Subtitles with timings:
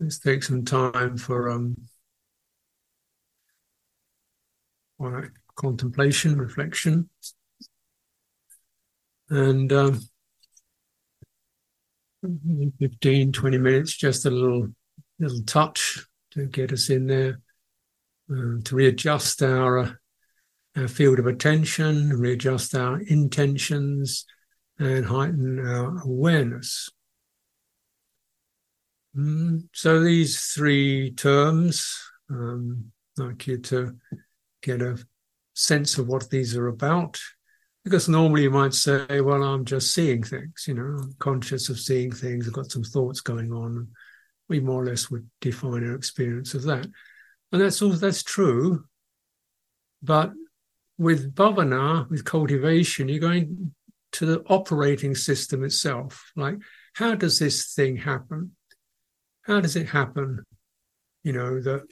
[0.00, 1.76] let's take some time for um,
[5.54, 7.08] contemplation, reflection.
[9.28, 10.00] And um,
[12.80, 14.68] 15, 20 minutes, just a little
[15.18, 17.40] little touch to get us in there,
[18.30, 19.90] uh, to readjust our, uh,
[20.76, 24.24] our field of attention, readjust our intentions,
[24.78, 26.88] and heighten our awareness.
[29.16, 31.98] Mm, so these three terms,
[32.30, 33.96] um, like you to
[34.62, 35.02] get a
[35.54, 37.18] sense of what these are about.
[37.84, 41.80] Because normally you might say, well, I'm just seeing things, you know, I'm conscious of
[41.80, 43.88] seeing things, I've got some thoughts going on.
[44.48, 46.86] We more or less would define our experience of that.
[47.52, 48.84] And that's all that's true.
[50.02, 50.32] But
[50.98, 53.74] with bhavana, with cultivation, you're going
[54.12, 56.32] to the operating system itself.
[56.36, 56.58] Like,
[56.94, 58.52] how does this thing happen?
[59.50, 60.44] How does it happen?
[61.24, 61.82] You know, that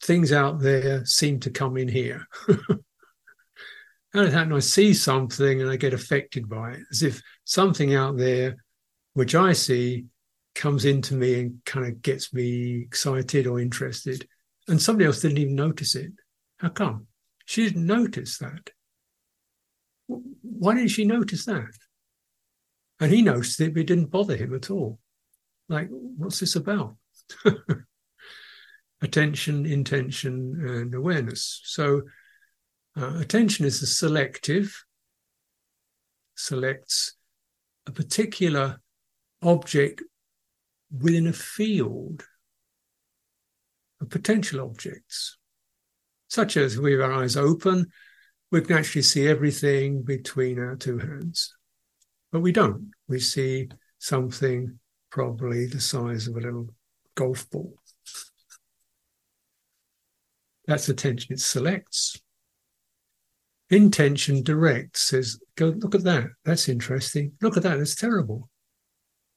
[0.00, 2.24] things out there seem to come in here.
[2.46, 2.54] how
[4.14, 4.52] does it happen?
[4.52, 8.58] I see something and I get affected by it, as if something out there,
[9.14, 10.04] which I see,
[10.54, 14.28] comes into me and kind of gets me excited or interested.
[14.68, 16.12] And somebody else didn't even notice it.
[16.58, 17.08] How come?
[17.44, 18.70] She didn't notice that.
[20.06, 21.74] Why didn't she notice that?
[23.00, 25.00] And he noticed it, but it didn't bother him at all.
[25.70, 26.96] Like, what's this about?
[29.02, 31.60] Attention, intention, and awareness.
[31.64, 32.02] So,
[32.96, 34.84] uh, attention is a selective,
[36.34, 37.14] selects
[37.86, 38.80] a particular
[39.42, 40.02] object
[40.90, 42.24] within a field
[44.00, 45.38] of potential objects,
[46.28, 47.90] such as we have our eyes open,
[48.50, 51.54] we can actually see everything between our two hands.
[52.32, 52.90] But we don't.
[53.08, 54.78] We see something
[55.10, 56.70] probably the size of a little
[57.20, 57.74] golf ball.
[60.66, 61.34] That's attention.
[61.34, 62.18] It selects.
[63.68, 66.28] Intention directs, says, go look at that.
[66.44, 67.32] That's interesting.
[67.42, 67.76] Look at that.
[67.76, 68.48] That's terrible.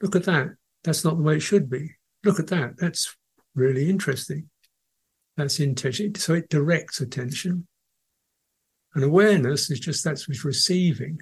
[0.00, 0.50] Look at that.
[0.84, 1.90] That's not the way it should be.
[2.22, 2.74] Look at that.
[2.78, 3.16] That's
[3.56, 4.48] really interesting.
[5.36, 6.14] That's intention.
[6.14, 7.66] So it directs attention.
[8.94, 11.18] And awareness is just that's receiving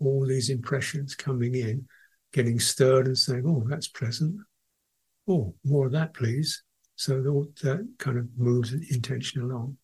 [0.00, 1.86] all these impressions coming in,
[2.32, 4.40] getting stirred and saying, oh, that's pleasant.
[5.28, 6.62] Oh, more of that, please.
[6.96, 7.22] So
[7.62, 9.76] that kind of moves intention along.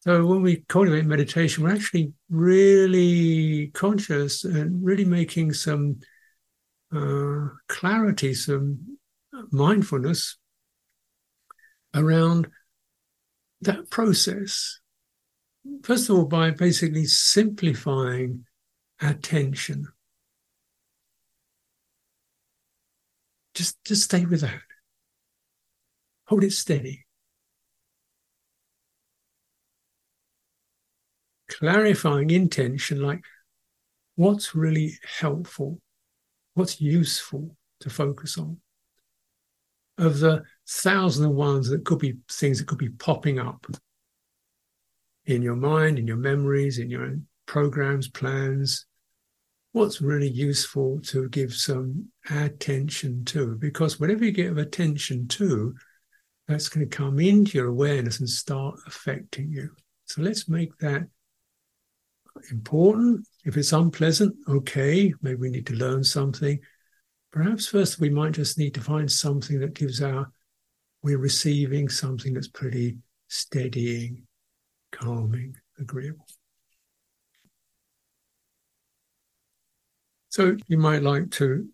[0.00, 6.00] So when we cultivate meditation, we're actually really conscious and really making some
[6.94, 8.98] uh, clarity, some
[9.50, 10.38] mindfulness
[11.94, 12.48] around
[13.62, 14.80] that process
[15.82, 18.44] first of all, by basically simplifying
[19.00, 19.86] attention.
[23.54, 24.60] Just, just stay with that.
[26.26, 27.06] Hold it steady.
[31.48, 33.24] Clarifying intention, like
[34.14, 35.80] what's really helpful,
[36.54, 38.58] what's useful to focus on.
[39.98, 43.66] Of the thousand and ones that could be things that could be popping up
[45.26, 48.86] in your mind, in your memories, in your own programs, plans,
[49.72, 53.56] what's really useful to give some attention to.
[53.56, 55.74] Because whatever you give attention to,
[56.48, 59.70] that's going to come into your awareness and start affecting you.
[60.06, 61.02] So let's make that
[62.50, 63.26] important.
[63.44, 66.58] If it's unpleasant, okay, maybe we need to learn something.
[67.30, 70.32] Perhaps first we might just need to find something that gives our,
[71.02, 72.98] we're receiving something that's pretty
[73.28, 74.26] steadying
[74.90, 76.26] calming, agreeable.
[80.30, 81.68] So you might like to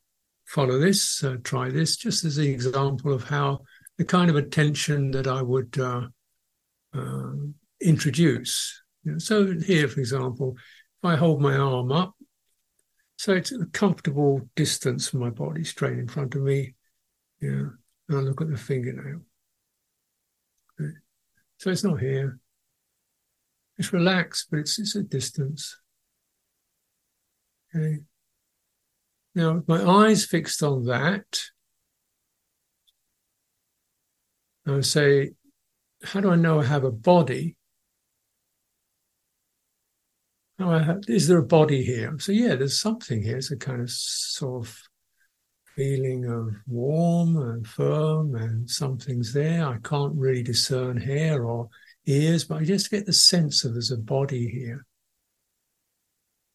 [0.47, 3.61] follow this, uh, try this, just as an example of how
[3.99, 6.09] the kind of attention that I would uh,
[6.95, 7.33] uh,
[7.81, 8.83] introduce.
[9.05, 12.15] You know, so here, for example, if I hold my arm up,
[13.16, 16.75] so it's a comfortable distance from my body, straight in front of me.
[17.41, 17.69] Yeah,
[18.09, 19.21] and I look at the fingernail.
[20.81, 20.92] Okay.
[21.59, 22.39] So it's not here.
[23.78, 25.78] It's relaxed, but it's, it's a distance.
[27.75, 27.98] Okay.
[29.36, 31.42] Now, my eyes fixed on that,
[34.66, 35.33] I say,
[36.03, 37.54] how do I know I have a body?
[40.59, 42.18] Have, is there a body here?
[42.18, 43.36] So yeah, there's something here.
[43.36, 44.83] It's a kind of sort of
[45.77, 49.66] feeling of warm and firm, and something's there.
[49.66, 51.68] I can't really discern hair or
[52.06, 54.86] ears, but I just get the sense of there's a body here.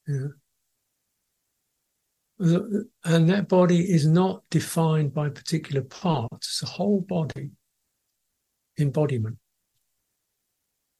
[0.07, 0.29] Yeah.
[2.41, 7.51] And that body is not defined by particular parts, it's a whole body
[8.79, 9.37] embodiment.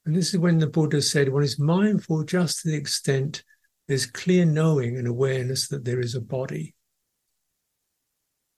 [0.05, 3.43] And this is when the Buddha said one is mindful just to the extent
[3.87, 6.75] there's clear knowing and awareness that there is a body.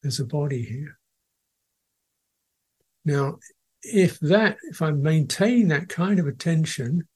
[0.01, 0.99] There's a body here.
[3.05, 3.39] Now,
[3.81, 7.07] if that, if I maintain that kind of attention,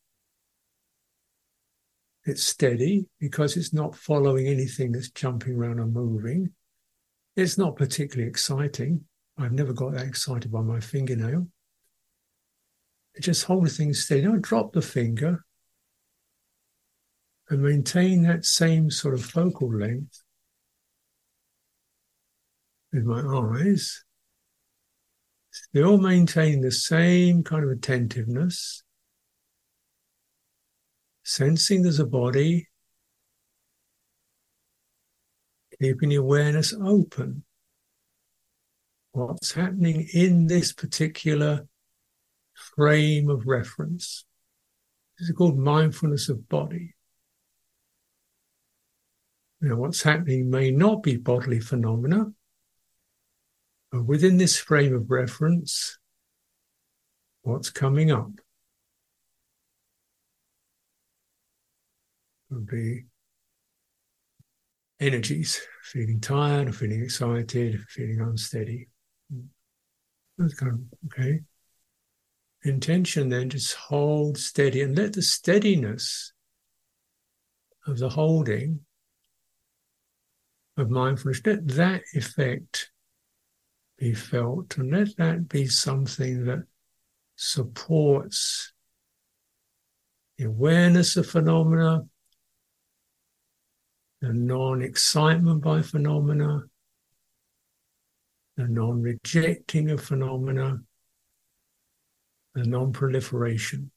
[2.28, 6.52] it's steady because it's not following anything that's jumping around or moving.
[7.38, 9.06] It's not particularly exciting.
[9.38, 11.48] I've never got that excited by my fingernail.
[13.16, 14.24] It just hold things steady.
[14.24, 15.46] Don't drop the finger
[17.50, 20.22] and maintain that same sort of focal length
[22.92, 24.04] with my eyes.
[25.52, 28.84] Still maintain the same kind of attentiveness
[31.28, 32.70] sensing there's a body,
[35.78, 37.44] keeping the awareness open.
[39.12, 41.68] What's happening in this particular
[42.76, 44.24] frame of reference?
[45.20, 46.96] This is called mindfulness of body.
[49.60, 52.28] Now, what's happening may not be bodily phenomena,
[53.92, 55.98] but within this frame of reference,
[57.42, 58.32] what's coming up?
[62.58, 63.06] Would be
[65.00, 68.88] energies, feeling tired or feeling excited, feeling unsteady.
[70.38, 71.42] That's kind of okay.
[72.64, 76.34] Intention then just hold steady and let the steadiness
[77.86, 78.80] of the holding
[80.78, 82.92] of mindfulness, let that effect
[83.98, 86.64] be felt and let that be something that
[87.36, 88.74] supports
[90.38, 92.04] the awareness of phenomena
[94.22, 96.64] the non excitement by phenomena,
[98.56, 100.80] the non rejecting of phenomena,
[102.56, 103.92] the non proliferation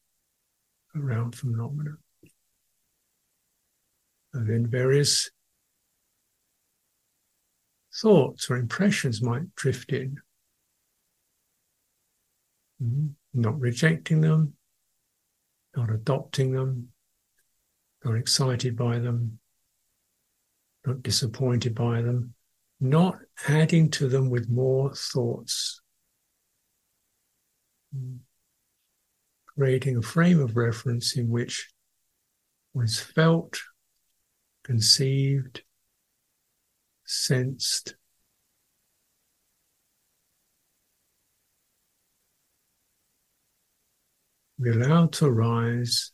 [0.94, 1.92] around phenomena.
[4.34, 5.30] And then various
[8.00, 10.16] thoughts or impressions might drift in.
[12.82, 13.06] Mm-hmm.
[13.34, 14.54] Not rejecting them,
[15.76, 16.88] not adopting them,
[18.04, 19.39] not excited by them,
[20.86, 22.34] not disappointed by them,
[22.80, 23.18] not
[23.48, 25.80] adding to them with more thoughts.
[29.46, 31.70] Creating a frame of reference in which
[32.72, 33.60] was felt,
[34.64, 35.62] conceived,
[37.04, 37.96] sensed,
[44.58, 46.12] we allow to rise,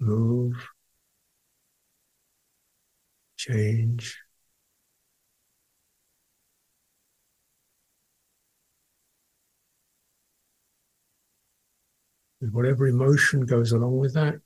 [0.00, 0.71] move,
[3.42, 4.18] change.
[12.40, 14.40] With whatever emotion goes along with that.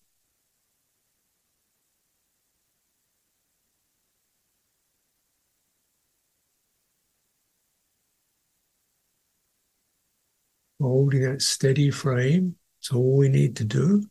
[10.81, 14.05] Holding that steady frame, it's all we need to do.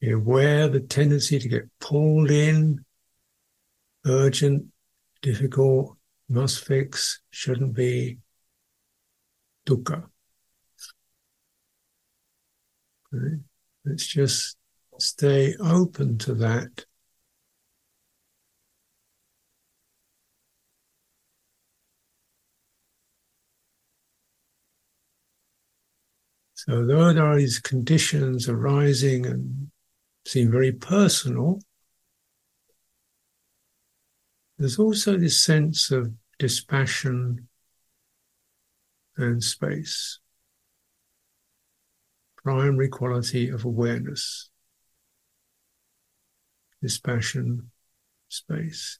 [0.00, 2.84] Be aware the tendency to get pulled in,
[4.06, 4.66] urgent,
[5.22, 5.96] difficult,
[6.28, 8.18] must fix, shouldn't be,
[9.66, 10.08] dukkha.
[13.12, 13.36] Okay.
[13.84, 14.56] Let's just
[14.98, 16.84] stay open to that.
[26.54, 29.70] So, though there are these conditions arising and
[30.28, 31.58] seem very personal,
[34.58, 37.48] there's also this sense of dispassion
[39.16, 40.18] and space,
[42.44, 44.50] primary quality of awareness,
[46.82, 47.70] dispassion,
[48.28, 48.98] space.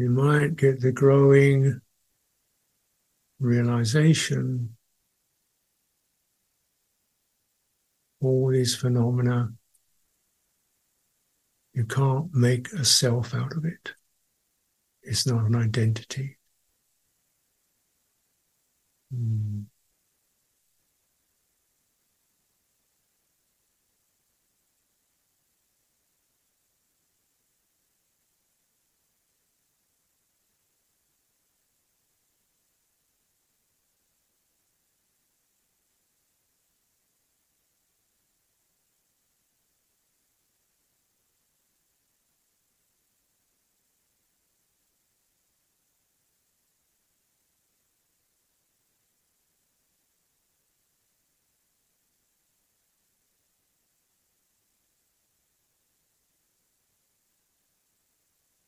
[0.00, 1.82] You might get the growing
[3.38, 4.78] realization
[8.22, 9.52] all these phenomena,
[11.74, 13.92] you can't make a self out of it.
[15.02, 16.38] It's not an identity.
[19.14, 19.66] Mm.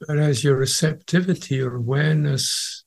[0.06, 2.84] But as your receptivity, your awareness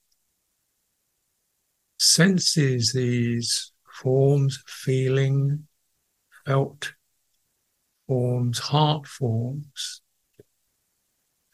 [1.98, 5.68] senses these forms, feeling,
[6.46, 6.94] felt
[8.08, 10.02] forms, heart forms,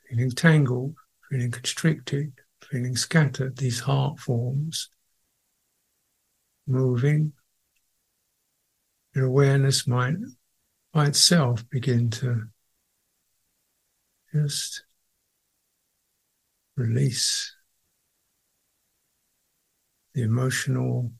[0.09, 0.95] feeling tangled,
[1.29, 4.89] feeling constricted, feeling scattered, these heart forms
[6.65, 7.33] moving.
[9.13, 10.15] Your awareness might
[10.91, 12.47] by itself begin to
[14.33, 14.85] just
[16.81, 17.55] release
[20.13, 21.11] the emotional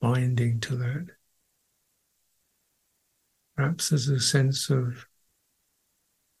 [0.00, 1.06] binding to that.
[3.56, 5.06] Perhaps there's a sense of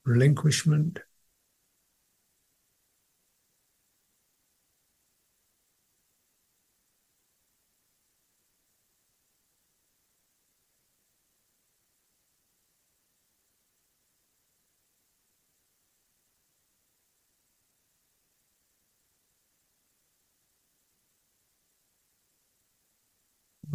[0.04, 0.98] relinquishment.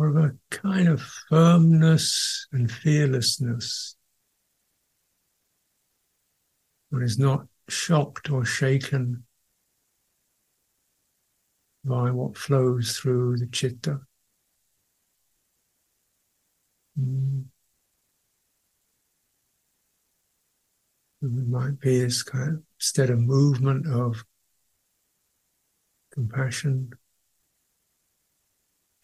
[0.01, 3.95] Of a kind of firmness and fearlessness.
[6.89, 9.25] One is not shocked or shaken
[11.83, 13.99] by what flows through the chitta.
[16.99, 17.45] Mm.
[21.21, 24.23] It might be this kind of instead of movement of
[26.13, 26.91] compassion,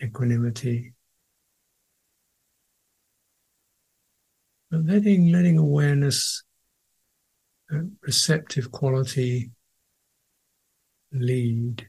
[0.06, 0.94] equanimity.
[4.72, 6.44] But letting letting awareness,
[7.70, 9.52] that receptive quality
[11.12, 11.88] lead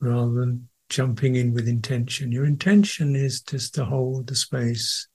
[0.00, 2.32] rather than jumping in with intention.
[2.32, 5.08] Your intention is just to hold the space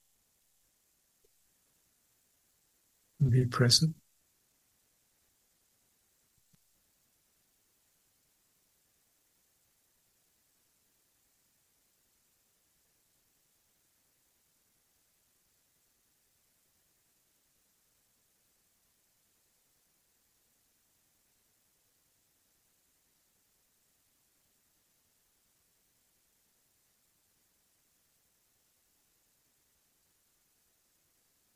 [3.19, 3.96] and be present.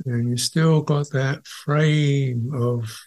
[0.05, 2.97] And you still got that frame of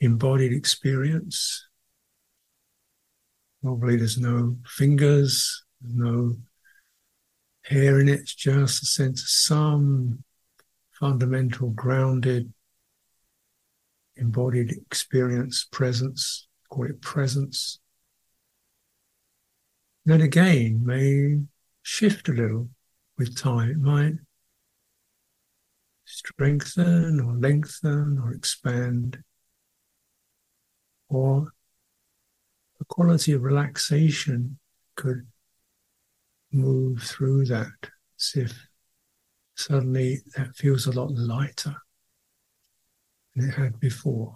[0.00, 1.66] embodied experience.
[3.62, 6.36] Probably there's no fingers, no
[7.64, 10.22] hair in it, it's just a sense of some
[10.92, 12.52] fundamental grounded
[14.16, 17.80] embodied experience, presence, call it presence.
[20.04, 21.40] Then again may
[21.82, 22.68] shift a little
[23.18, 23.70] with time.
[23.70, 24.14] It might
[26.06, 29.22] strengthen or lengthen or expand,
[31.08, 31.52] or
[32.78, 34.58] the quality of relaxation
[34.94, 35.26] could
[36.52, 38.68] move through that as if
[39.56, 41.74] suddenly that feels a lot lighter
[43.34, 44.34] than it had before.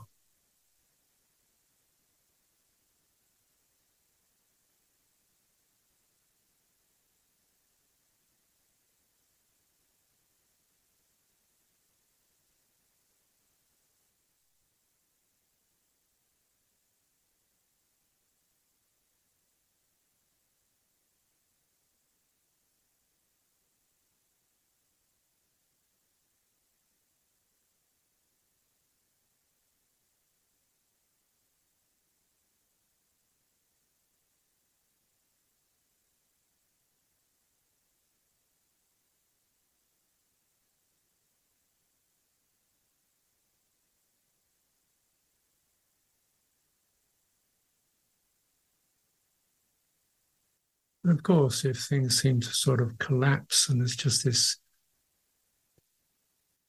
[51.10, 54.58] And of course, if things seem to sort of collapse and there's just this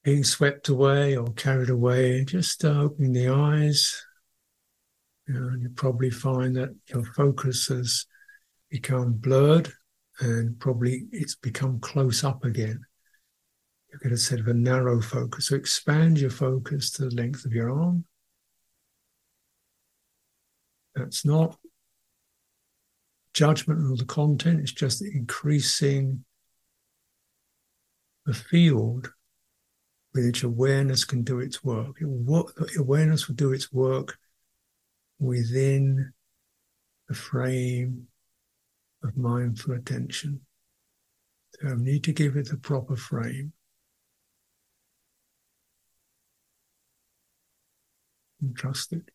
[0.03, 4.03] being swept away or carried away, just uh, opening the eyes.
[5.27, 8.07] You, know, you probably find that your focus has
[8.71, 9.71] become blurred
[10.19, 12.79] and probably it's become close up again.
[13.93, 15.49] You get a sort of a narrow focus.
[15.49, 18.05] So expand your focus to the length of your arm.
[20.95, 21.59] That's not
[23.33, 26.23] judgment of the content, it's just increasing
[28.25, 29.11] the field
[30.13, 31.95] with which awareness can do its work.
[32.01, 34.17] It awareness will do its work
[35.19, 36.11] within
[37.07, 38.07] the frame
[39.03, 40.41] of mindful attention.
[41.53, 43.53] So I need to give it the proper frame.
[48.41, 49.11] And trust it.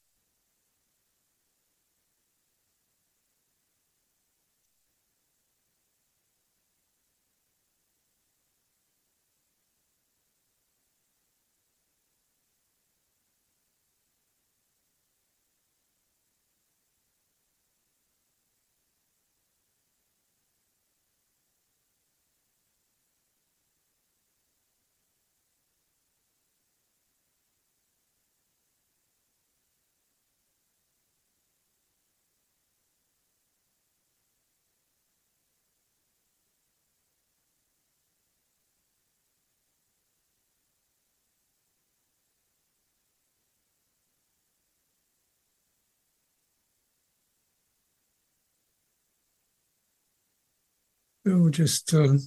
[51.26, 52.20] We'll just um,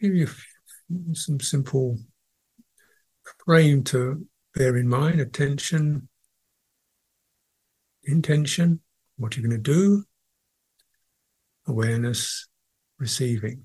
[0.00, 0.26] give you
[1.12, 1.96] some simple
[3.44, 6.08] frame to bear in mind attention,
[8.02, 8.80] intention,
[9.16, 10.02] what you're going to do,
[11.68, 12.48] awareness,
[12.98, 13.64] receiving.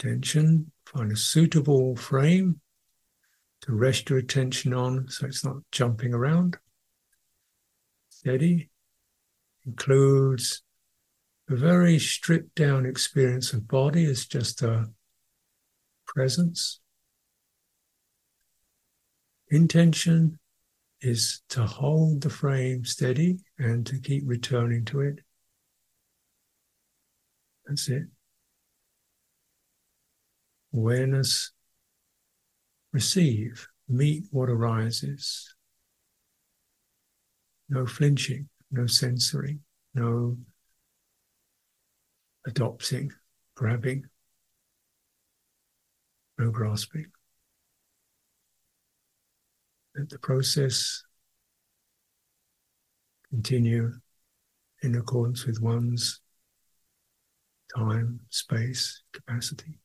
[0.00, 2.60] Attention, find a suitable frame
[3.60, 6.58] to rest your attention on so it's not jumping around.
[8.08, 8.70] Steady
[9.64, 10.64] includes
[11.52, 14.86] a very stripped down experience of body is just a
[16.06, 16.80] presence.
[19.50, 20.38] Intention
[21.02, 25.18] is to hold the frame steady and to keep returning to it.
[27.66, 28.04] That's it.
[30.72, 31.52] Awareness,
[32.94, 35.54] receive, meet what arises.
[37.68, 39.60] No flinching, no censoring,
[39.94, 40.38] no
[42.46, 43.12] adopting,
[43.54, 44.04] grabbing,
[46.38, 47.06] no grasping.
[49.96, 51.02] Let the process
[53.30, 53.92] continue
[54.82, 56.20] in accordance with one's
[57.76, 59.78] time, space, capacity.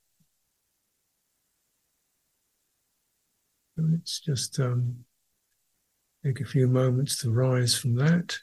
[3.76, 5.06] So let's just um,
[6.26, 8.38] take a few moments to rise from that.